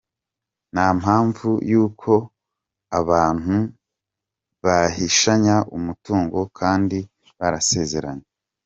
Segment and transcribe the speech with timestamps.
[0.73, 2.11] nta mpamvu y’uko
[2.99, 3.55] abantu
[4.63, 6.97] bahishanya umutungo kandi
[7.39, 8.27] barasezeranye.